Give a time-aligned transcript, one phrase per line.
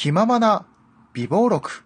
[0.00, 0.64] 気ままな
[1.12, 1.82] 美貌録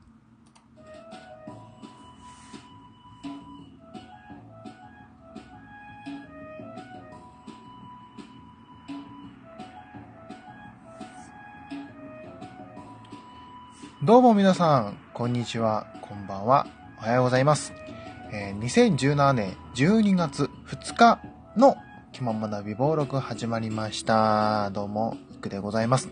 [14.03, 16.67] どうも皆さん、こんにちは、こんばんは、
[16.99, 17.73] おはようございます。
[18.31, 21.19] えー2017年12月2日
[21.57, 21.79] の
[22.13, 24.69] 気ままな美貌録始まりました。
[24.69, 26.11] どうも、いくでございます。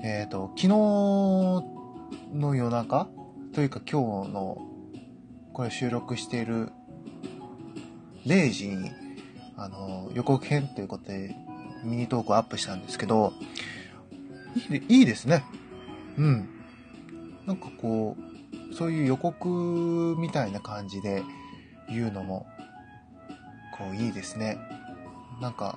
[0.00, 3.08] えっ、と、昨日の夜中
[3.52, 4.58] というか今日の、
[5.52, 6.70] これ収録している
[8.24, 8.90] 0時に、
[9.56, 11.34] あの、予告編ということで
[11.82, 13.32] ミニトークをアップしたんですけど、
[14.54, 15.42] いいでいいですね。
[16.16, 16.48] うん。
[17.44, 18.16] なんかこ
[18.70, 21.24] う、そういう予告みたいな感じで
[21.88, 22.46] 言うのも、
[23.76, 24.58] こういいですね。
[25.40, 25.76] なんか、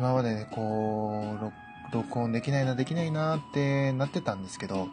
[0.00, 4.88] 今までね、こう、録音できないな、できないなってなってたんですけど、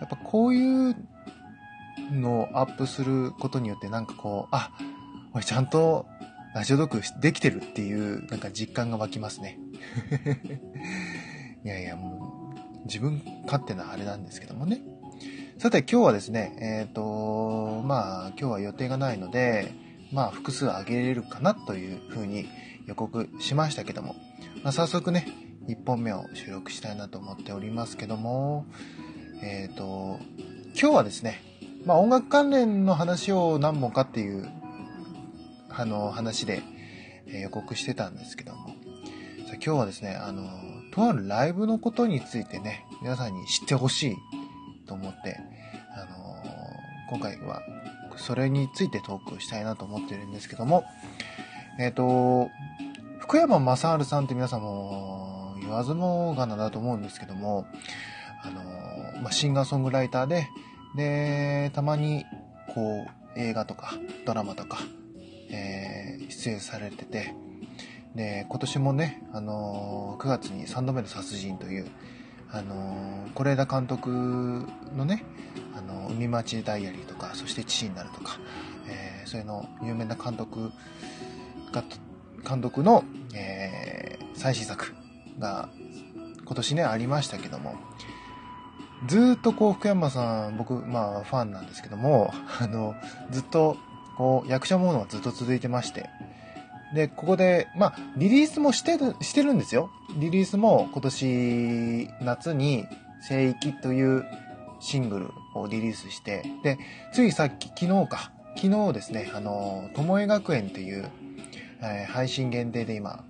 [0.00, 0.96] やっぱこういう
[2.12, 4.70] のをアップすることによってなんかこう、あ、
[5.32, 6.06] 俺ちゃんと
[6.54, 9.58] ラジオ読できてるっていうなんか実感が湧きますね。
[11.64, 14.80] いやいや、もう自分勝手なあれなんですけどもね。
[15.58, 19.72] さて今日はですね、えっ、と、まあ今日は予定がないので、
[20.12, 22.46] まあ複数上げれるかなというふうに
[22.86, 24.14] 予告しましたけども、
[24.62, 25.26] まあ、早速ね、
[25.68, 28.66] 1本目を収録したいなと思っておりますけども、
[29.42, 30.18] えっ、と、
[30.80, 31.42] 今日はですね、
[31.84, 34.48] まあ音楽関連の話を何本かっていう、
[35.70, 36.62] あの話で、
[37.28, 38.68] え予告してたんですけども、
[39.48, 40.48] さ今日はですね、あの、
[40.92, 44.16] とあるライブのことについてね、皆さんに知ってほしい
[44.86, 45.38] と思って、
[45.94, 46.36] あの
[47.10, 47.62] 今回は
[48.16, 50.84] それについてトークしたいなと思ってるんですけども、
[51.78, 52.48] えっ、と、
[53.18, 55.25] 福山雅治さんって皆さんも
[55.66, 57.66] 言わずもがなだと思うんですけども、
[58.42, 60.48] あのまあ、シンガーソングライターで、
[60.96, 62.24] で、たまに
[62.72, 63.94] こう映画とか
[64.24, 64.78] ドラマとか、
[65.50, 67.34] えー出演されてて、
[68.14, 71.86] で、今年もね、あの9月に3度目の殺人という、
[72.50, 74.66] あの是枝監督
[74.96, 75.24] のね、
[75.76, 78.38] あの海町ダイアリーとか、そして父になるとか、
[78.88, 80.72] えー、それの有名な監督
[81.72, 81.84] が、
[82.48, 84.06] 監督の、えー
[84.36, 84.94] 最新作
[85.38, 85.68] が
[86.44, 87.74] 今年ね、ありましたけども、
[89.06, 92.94] ずっとこう、福山さん、僕、まあ、ファンなんですけども、 あの、
[93.30, 93.76] ずっと、
[94.16, 96.08] こう、役者ものがずっと続いてまして、
[96.94, 99.90] で、ここで、まあ、リリースもしてる、してるんですよ。
[100.18, 102.86] リリースも今年夏に
[103.20, 104.24] 聖域という
[104.80, 106.78] シングルをリリースして、で、
[107.12, 111.10] ついさっき、昨日か、昨日ですね、あの、ともえ学園っていう、
[111.82, 113.24] えー配信限定で今、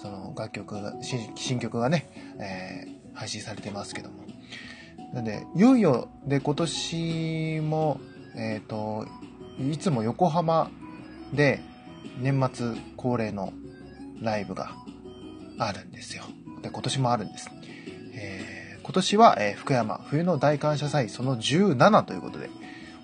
[0.00, 2.06] その楽曲、新新曲がね、
[2.38, 4.24] えー配信されてますけども。
[5.12, 8.00] なんで、いよいよ、で、今年も、
[8.36, 9.04] えっ、と、
[9.58, 10.70] いつも横浜
[11.34, 11.60] で、
[12.20, 13.52] 年末恒例の
[14.22, 14.72] ライブが
[15.58, 16.22] あるんですよ。
[16.62, 17.50] で、今年もあるんです。
[18.14, 22.48] えー今年は、えー福山冬の大感謝祭その17ということで、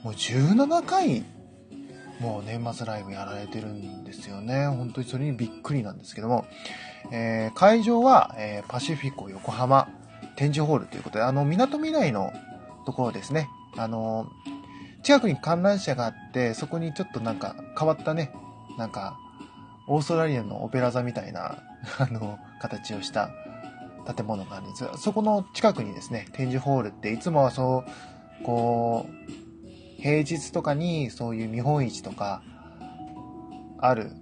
[0.02, 1.24] もう17回、
[2.20, 4.66] もう年末ライブやられてるんですよね。
[4.66, 6.46] 本当にそれにびっくりなんですけども、
[7.10, 9.88] えー会場は、えーパシフィコ横浜
[10.36, 12.32] 展示ホールということで、あの、港未来の
[12.84, 13.48] ところですね。
[13.76, 14.26] あの、
[15.02, 18.32] 近くに観覧車があって、そこにちょっとなんか変わったね、
[18.78, 19.18] なんか、
[19.88, 21.58] オーストラリアのオペラ座みたいな、
[21.98, 23.30] あの、形をした
[24.16, 27.84] 建物があるんですそこの近くにですね、展示ホールっていつもはそ
[28.40, 29.45] う、こう、
[30.06, 32.40] 平日とかにそういう見本市とか、
[33.78, 34.12] ある。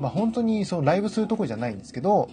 [0.00, 2.28] まあ本当にそうライブするとこじゃないんですけど、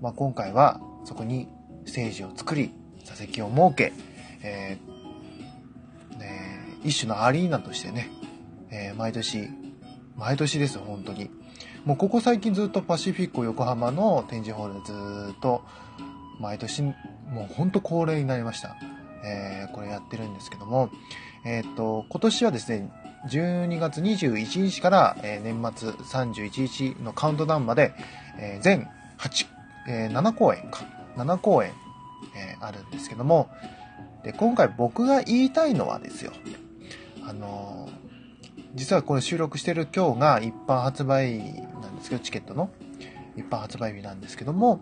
[0.00, 1.48] まあ今回はそこに
[1.84, 2.72] ステージを作り、
[3.04, 3.92] 座席を設け、
[4.44, 8.08] えーね一種のアリーナとしてね、
[8.70, 9.48] えー毎年、
[10.14, 11.28] 毎年です、本当に。
[11.84, 14.80] もうここ最近ずっとパシフィコ横浜の展示ホールで
[15.32, 15.64] ずっと、
[16.38, 18.76] 毎年、もう本当恒例になりました。
[19.24, 20.90] えーこれやってるんですけども、
[21.48, 22.90] えーと、今年はですね、
[23.30, 27.94] 12月21日から、えー年末31日のカウントダウンまで、
[28.40, 28.88] えー全
[29.18, 29.46] 8、
[29.88, 30.84] えー7公演か、
[31.16, 31.70] 7公演、
[32.34, 33.48] えあるんですけども、
[34.24, 36.32] で、今回僕が言いたいのはですよ、
[37.24, 37.88] あの
[38.74, 41.38] 実はこれ収録してる今日が一般発売
[41.80, 42.70] なんですけど、チケットの。
[43.36, 44.80] 一般発売日なんですけども、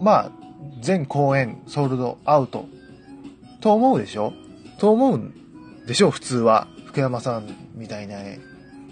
[0.00, 0.32] まあ、
[0.80, 2.66] 全公演ソールドアウト
[3.60, 4.32] と思うでしょ？
[4.78, 5.32] と思う
[5.86, 6.68] でしょ普通は。
[6.86, 8.16] 福山さんみたいな、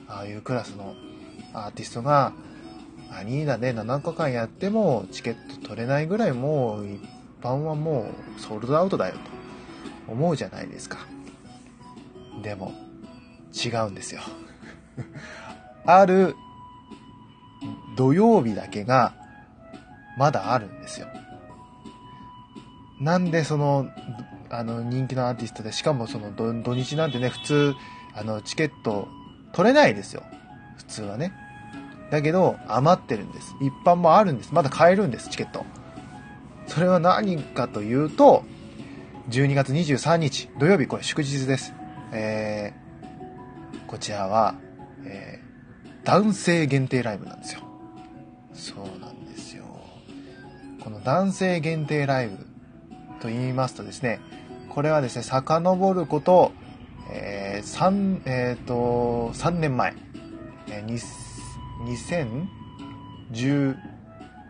[0.09, 0.95] ああいうクラスの
[1.55, 2.33] アーティストが、
[3.11, 6.99] アニーナで7日間やってもチケット取れないぐらいもうい
[7.43, 8.07] 般はも
[8.37, 9.15] うソールドアウトだよ
[10.07, 10.99] と思うじゃないですか。
[12.43, 12.73] でも、
[13.53, 14.23] 違うんですよ。
[15.85, 16.35] ある
[17.97, 19.15] 土曜日だけが
[20.17, 21.09] まだあるんですよ。
[23.01, 23.89] なんでその、
[24.53, 27.75] あの人気のアーティストで、しかもその土日なんてね、普通、
[28.15, 29.09] あのチケット
[29.53, 30.23] 取れないですよ。
[30.77, 31.33] 普通はね。
[32.11, 33.55] だけど余ってるんです。
[33.63, 34.53] 一般もあるんです。
[34.53, 35.65] まだ買えるんです、チケット。
[36.67, 38.45] それは何かというと、
[39.31, 41.73] 12月23日土曜日、これ祝日です。
[42.13, 44.55] えー、こちらは、
[45.07, 47.63] えー、男性限定ライブなんですよ。
[48.53, 49.65] そうなんですよ。
[50.81, 52.47] この男性限定ライブ
[53.23, 54.21] と言いますとですね、
[54.75, 56.53] これはですね、遡ること、
[57.11, 59.95] えー、3、えっ、ー、と、3年前、
[60.69, 60.99] えー、
[63.31, 63.77] 2010、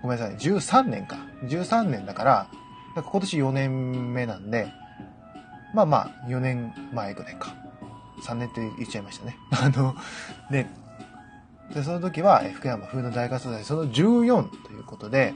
[0.03, 1.17] ごめんなさい、13年か。
[1.45, 2.47] 13年だから、
[2.95, 4.69] なんか今年4年目なんで、
[5.75, 7.57] まあまあ、4年前ぐらいか。
[8.23, 9.37] 3年って言っちゃいましたね。
[9.51, 9.97] あの、
[10.53, 10.69] で、
[11.75, 15.35] でその時は、福山風の大活動で、その14ということで、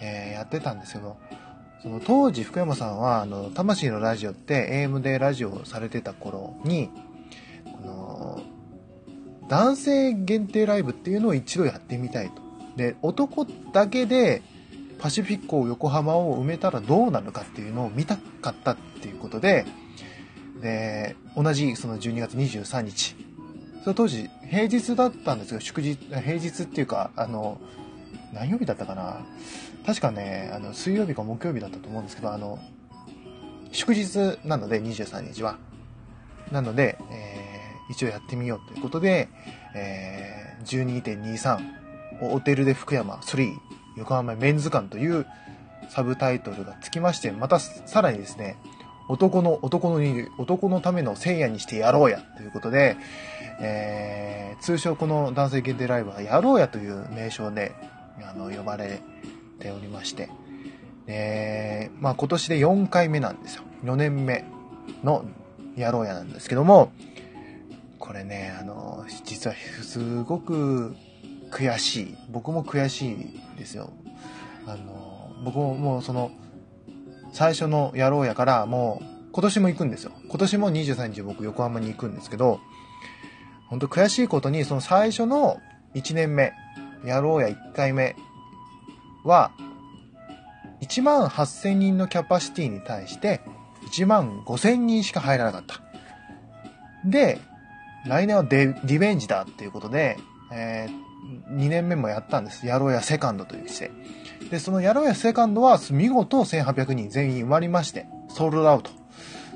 [0.00, 1.18] えー、やってたんですけど、
[1.82, 6.90] その当時福山さんは、あの、魂のラジオって AM でラジオをされてた頃に、
[7.64, 8.42] この、
[9.48, 12.42] 男性限定ライブっていうのを一度やってみたいと。
[12.76, 14.42] で、男だけで
[14.98, 19.64] パシフィック横浜を埋めたらどうなるかっていうのを見たかったっていうことで、
[20.60, 23.16] で、同じその12月23日、
[23.84, 27.60] その当時平日だったんですよ、祝日、平日っていうか、あの、
[28.32, 29.20] 何曜日だったかな？
[29.86, 32.58] 確かね、あの、水曜日か木曜日だったと思うんですけど、あの、
[33.72, 35.58] 祝日なので、23日は。
[36.52, 39.28] なので、えー、一応やってみようということで、
[39.74, 41.58] えー、12.23、
[42.20, 43.52] ホテルで福山3、
[43.96, 45.26] 横浜メンズ館という
[45.88, 48.56] サブタイトルがつきまして、またさらにですね、
[49.08, 52.96] 男の、男のに、男のための聖夜にしてやろうやということで、
[53.60, 57.74] えー、通称この男性限定ライブはやろうやという名称で、
[58.24, 59.00] あの、呼ばれ
[59.58, 60.30] ておりまして、
[61.06, 63.62] えー、まあ今年で4回目なんですよ。
[63.84, 64.44] 4年目
[65.04, 65.24] の
[65.76, 66.92] やろうやなんですけども、
[67.98, 70.96] これね、あの、実はすごく
[71.50, 72.16] 悔しい。
[72.30, 73.90] 僕も悔しいですよ。
[74.66, 76.30] あの、僕ももうその、
[77.32, 80.12] 最初のやろうやからもう今年も行くんですよ。
[80.28, 82.60] 今年も23日僕横浜に行くんですけど、
[83.68, 85.58] 本当悔しいことにその最初の
[85.94, 86.52] 1年目、
[87.04, 88.16] やろうや1回目
[89.24, 89.52] は、
[90.80, 93.40] 1万8000人のキャパシティに対して
[93.92, 95.80] 1万5000人しか入らなかった。
[97.04, 97.40] で、
[98.06, 100.18] 来年はデリベンジだっていうことで、
[100.52, 102.66] えー、2年目もやったんです。
[102.66, 103.90] やろうやセカンドというして。
[104.50, 108.90] で、そのやろうやセカンドは見事1800人全員埋まりまして、ソールドアウト。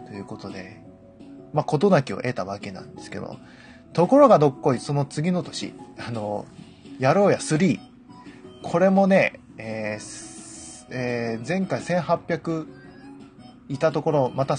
[0.06, 0.82] ということで、
[1.52, 3.38] まあ、事なきを得たわけなんですけど、
[3.92, 6.46] ところがどっこい、その次の年、あの、
[7.02, 7.80] やろうや3。
[8.62, 12.68] これもね、えーえー、前回1800
[13.68, 14.56] いたところ、また、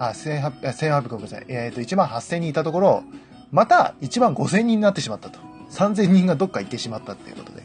[0.00, 1.44] あ、1800、1800ごめんなさい。
[1.46, 3.04] えっ、ー、と、1万8000人いたところ、
[3.52, 5.38] また1万5000人になってしまったと。
[5.70, 7.62] 3000人がどっか行ってしまったっていうことで。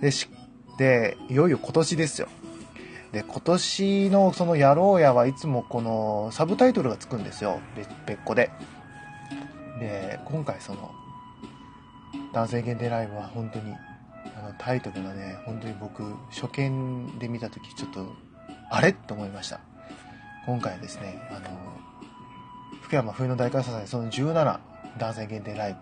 [0.00, 0.28] で、し、
[0.76, 2.26] で、いよいよ今年ですよ。
[3.12, 7.60] で、今年のそのやろうやはいつもこのサブタイトルがつくんですよ。
[7.76, 7.88] 別
[8.24, 8.50] 個で。
[9.78, 10.90] で、今回その、
[12.36, 18.12] 男性限定ライブは本当に、あの、タイトルがね、本当に僕、初見で見た時ちょっと、
[18.68, 18.92] あれ？
[18.92, 19.60] と思いました。
[20.44, 21.48] 今回ですね、あの、
[22.82, 24.60] 福山冬の大感謝祭その17
[24.98, 25.76] 男性限定ライ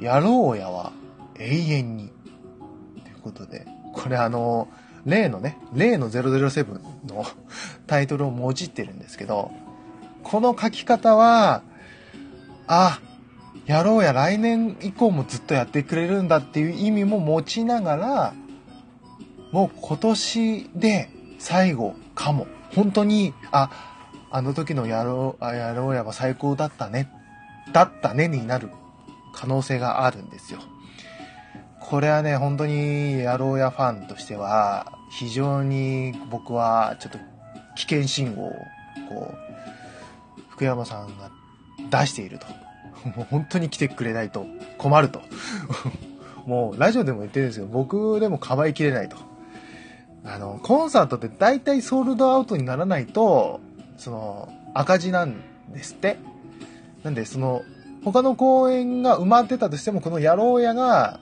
[0.00, 0.92] ブ、やろうやは
[1.38, 2.08] 永遠に。
[3.04, 4.66] ということで、これあの、
[5.06, 7.24] 例のね、例の007の
[7.86, 9.52] タイトルをもじってるんですけど、
[10.24, 11.62] この書き方は、
[12.66, 12.98] あ、
[13.66, 18.34] やろうや来年以降もずっとやってくれるんだっていう意味も持ちながら、
[19.52, 22.46] もう今年で最後かも。
[22.74, 23.70] 本当に、あ、
[24.30, 27.08] あの時のやろう、やろうやは最高だったね、
[27.72, 28.70] だったねになる
[29.32, 30.60] 可能性があるんですよ。
[31.80, 37.18] これはね、本当にやろうやファンとしては、非常に僕はちょっと
[37.76, 38.50] 危険信号を、
[39.08, 39.34] こ
[40.38, 41.30] う、福山さんが
[41.90, 42.63] 出していると。
[43.04, 44.46] もう本当に来てくれないと
[44.78, 45.20] 困ると。
[46.46, 49.16] もうラジオでも言ってるんですけど、僕でもかばいきれないと。
[50.24, 53.60] あの、コンサートって大体ソールドアウトにならないと、
[53.96, 55.36] その、赤字なん
[55.72, 56.18] ですって。
[57.02, 57.62] なんで、その、
[58.04, 61.20] 他の公演が埋まってたとしても、この野郎屋が、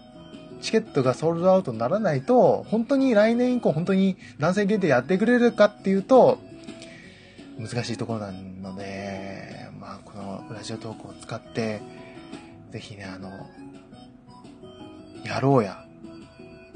[0.60, 6.38] チケットがソールドアウトにならないと、本当に来年以降本当に男性限定やってくれるかっていうと、
[7.58, 8.51] 難しいところなので、まあ、この
[10.62, 11.82] ラジオトークを使って、
[12.70, 13.50] ぜひね、あの、
[15.24, 15.84] やろうや。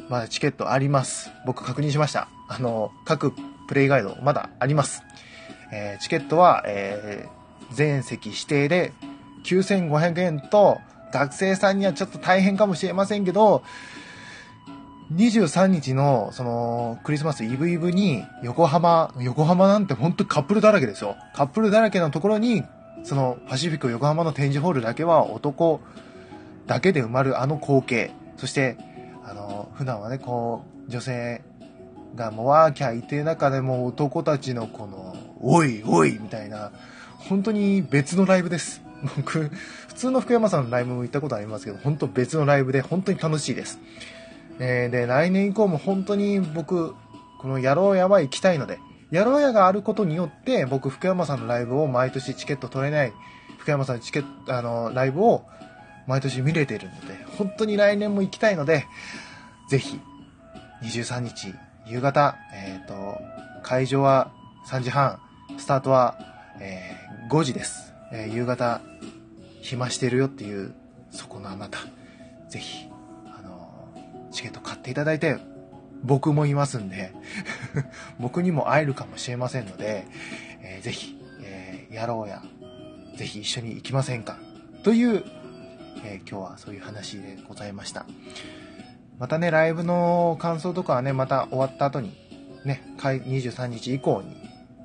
[0.09, 1.31] まだチケットあります。
[1.47, 2.27] 僕確認しました。
[2.49, 3.33] あの、各
[3.69, 5.05] プレイガイドまだあります。
[5.73, 8.93] えー、チケットは、えー、全席指定で
[9.45, 10.81] 9500円と、
[11.13, 13.63] 学生さんにはちょっと大変かもしれませんけど、
[15.15, 21.15] 23日の、その、クリスマスイブイブに、横浜、横浜なんて本当カップルだらけですよ。
[21.37, 22.65] カップルだらけのところに、
[23.05, 25.81] その、パシフィック横浜の展示ホールだけは男
[26.67, 28.11] だけで埋まるあの光景。
[28.37, 28.77] そして、
[29.25, 31.43] あの、普段はね、こう、女性
[32.15, 36.73] がもうワーキャーいて中でも男たちのこの、おいおいみたいな、
[37.29, 38.83] 本当に別のライブです。
[39.17, 39.51] 僕、
[39.89, 43.79] 普通の福山さんのライブも行ったことありますけど、本当別のライブで本当に楽しいです。
[44.59, 46.95] えー、で、来年以降も本当に僕、
[47.39, 48.79] このやろうやは行きたいので、
[49.11, 53.13] やろうやがあることによって、僕、福山さんのライブを毎年チケット取れない、
[53.59, 55.45] 福山さんのチケット、あの、ライブを
[56.07, 58.87] 毎年見れているので、本当に来年も行きたいので、
[59.69, 60.01] ぜひ、
[60.83, 61.55] 23日、
[61.87, 63.21] 夕方、えっ、ー、と、
[63.63, 64.31] 会場は
[64.67, 65.21] 3時半、
[65.59, 66.19] スタートは、
[66.61, 67.95] えー、5時です。
[68.13, 68.81] えー、夕方、
[69.61, 70.75] 暇してるよっていう、
[71.11, 71.79] そこのあなた、
[72.49, 72.89] ぜひ、
[73.27, 73.71] あの
[74.31, 75.39] チケット買っていただいて、
[76.03, 77.13] 僕もいますんで
[78.21, 80.07] 僕にも会えるかもしれませんので、
[80.63, 82.43] えー、ぜひ、えー、やろうや、
[83.17, 84.39] ぜひ一緒に行きませんか
[84.83, 85.25] という、
[86.05, 88.07] えー、今日はそういう話でございました。
[89.19, 92.17] またね、ライブの感想とかはね、また終わった後に、
[92.65, 94.37] ね、23日以降に、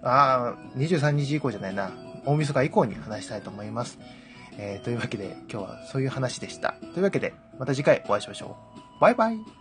[0.04, 1.92] ああ、23日以降じゃないな、
[2.26, 4.00] 大晦日以降に話したいと思います。
[4.58, 6.76] えー、というわけで、今日はそういう話でした。
[6.94, 9.02] というわけで、また次回お会いしましょう。
[9.02, 9.61] バイバイ